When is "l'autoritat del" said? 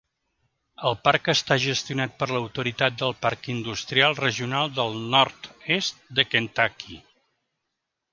2.31-3.13